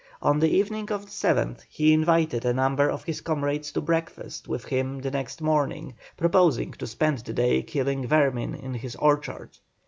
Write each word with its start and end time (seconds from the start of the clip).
On 0.19 0.39
the 0.39 0.49
evening 0.49 0.91
of 0.91 1.05
the 1.05 1.11
7th 1.11 1.59
he 1.69 1.93
invited 1.93 2.43
a 2.43 2.55
number 2.55 2.89
of 2.89 3.03
his 3.03 3.21
comrades 3.21 3.71
to 3.73 3.81
breakfast 3.81 4.47
with 4.47 4.65
him 4.65 4.99
the 5.01 5.11
next 5.11 5.43
morning, 5.43 5.93
proposing 6.17 6.71
to 6.71 6.87
spend 6.87 7.19
the 7.19 7.33
day 7.33 7.61
killing 7.61 8.07
vermin 8.07 8.55
in 8.55 8.73
his 8.73 8.95
orchard. 8.95 9.49